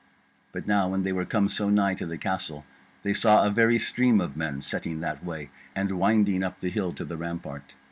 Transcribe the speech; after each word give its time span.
But 0.51 0.65
now 0.65 0.89
when 0.89 1.03
they 1.03 1.11
were 1.13 1.25
come 1.27 1.47
so 1.47 1.69
nigh 1.69 1.93
to 1.93 2.07
the 2.07 2.17
castle 2.17 2.65
they 3.03 3.13
saw 3.13 3.45
a 3.45 3.51
very 3.51 3.77
stream 3.77 4.19
of 4.19 4.35
men 4.35 4.59
setting 4.63 4.99
that 5.01 5.23
way, 5.23 5.51
and 5.75 5.91
winding 5.91 6.41
up 6.41 6.59
the 6.59 6.69
hill 6.71 6.91
to 6.93 7.05
the 7.05 7.17
rampart. 7.17 7.75